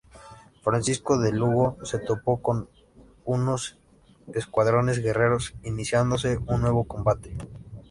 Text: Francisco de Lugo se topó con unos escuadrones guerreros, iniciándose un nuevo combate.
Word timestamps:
Francisco 0.63 1.19
de 1.19 1.31
Lugo 1.31 1.77
se 1.83 1.99
topó 1.99 2.41
con 2.41 2.67
unos 3.23 3.77
escuadrones 4.33 4.97
guerreros, 4.97 5.53
iniciándose 5.61 6.39
un 6.47 6.61
nuevo 6.61 6.85
combate. 6.85 7.37